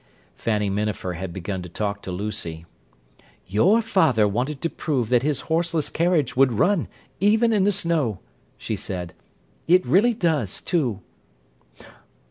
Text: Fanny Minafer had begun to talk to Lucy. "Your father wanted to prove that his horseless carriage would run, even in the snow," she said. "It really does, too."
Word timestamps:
Fanny 0.35 0.67
Minafer 0.67 1.13
had 1.13 1.31
begun 1.31 1.61
to 1.61 1.69
talk 1.69 2.01
to 2.01 2.11
Lucy. 2.11 2.65
"Your 3.45 3.83
father 3.83 4.27
wanted 4.27 4.59
to 4.63 4.69
prove 4.71 5.09
that 5.09 5.21
his 5.21 5.41
horseless 5.41 5.91
carriage 5.91 6.35
would 6.35 6.53
run, 6.53 6.87
even 7.19 7.53
in 7.53 7.65
the 7.65 7.71
snow," 7.71 8.19
she 8.57 8.75
said. 8.75 9.13
"It 9.67 9.85
really 9.85 10.15
does, 10.15 10.59
too." 10.59 11.01